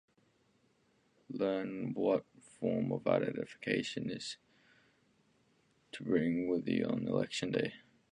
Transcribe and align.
Learn 1.29 1.93
what 1.93 2.25
form 2.59 2.91
of 2.91 3.05
identification 3.05 4.09
to 5.91 6.03
bring 6.03 6.47
with 6.49 6.67
you 6.67 6.85
on 6.85 7.07
Election 7.07 7.51
Day. 7.51 7.73